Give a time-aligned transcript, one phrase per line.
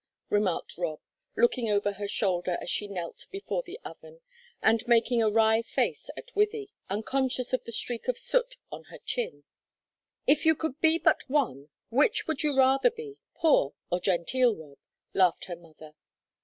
[0.31, 0.99] remarked Rob,
[1.37, 4.21] looking over her shoulder as she knelt before the oven,
[4.59, 8.97] and making a wry face at Wythie, unconscious of the streak of soot on her
[8.97, 9.43] chin.
[10.25, 14.79] "If you could be but one, which would you rather be, poor or genteel, Rob?"
[15.13, 15.93] laughed her mother.